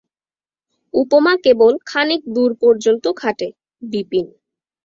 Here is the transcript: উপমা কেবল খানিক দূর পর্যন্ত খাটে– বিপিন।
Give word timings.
উপমা 0.93 1.33
কেবল 1.43 1.73
খানিক 1.85 2.21
দূর 2.35 2.51
পর্যন্ত 2.61 3.05
খাটে– 3.17 3.55
বিপিন। 3.81 4.27